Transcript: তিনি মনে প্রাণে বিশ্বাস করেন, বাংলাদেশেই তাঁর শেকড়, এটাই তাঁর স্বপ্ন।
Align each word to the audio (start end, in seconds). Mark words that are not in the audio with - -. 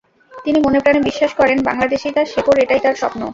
তিনি 0.31 0.59
মনে 0.65 0.79
প্রাণে 0.79 1.01
বিশ্বাস 1.01 1.31
করেন, 1.35 1.57
বাংলাদেশেই 1.63 2.13
তাঁর 2.13 2.27
শেকড়, 2.27 2.57
এটাই 2.63 2.81
তাঁর 2.83 2.95
স্বপ্ন। 2.95 3.21